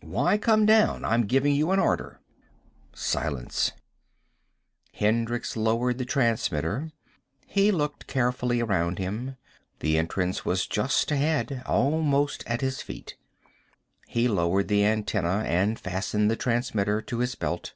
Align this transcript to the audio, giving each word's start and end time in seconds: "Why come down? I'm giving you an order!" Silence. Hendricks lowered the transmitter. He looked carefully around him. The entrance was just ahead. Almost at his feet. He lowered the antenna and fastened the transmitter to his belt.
"Why 0.00 0.38
come 0.38 0.64
down? 0.64 1.04
I'm 1.04 1.26
giving 1.26 1.54
you 1.54 1.70
an 1.72 1.78
order!" 1.78 2.18
Silence. 2.94 3.72
Hendricks 4.94 5.54
lowered 5.54 5.98
the 5.98 6.06
transmitter. 6.06 6.92
He 7.46 7.70
looked 7.70 8.06
carefully 8.06 8.62
around 8.62 8.96
him. 8.98 9.36
The 9.80 9.98
entrance 9.98 10.46
was 10.46 10.66
just 10.66 11.10
ahead. 11.10 11.62
Almost 11.66 12.42
at 12.46 12.62
his 12.62 12.80
feet. 12.80 13.16
He 14.06 14.28
lowered 14.28 14.68
the 14.68 14.82
antenna 14.86 15.44
and 15.44 15.78
fastened 15.78 16.30
the 16.30 16.36
transmitter 16.36 17.02
to 17.02 17.18
his 17.18 17.34
belt. 17.34 17.74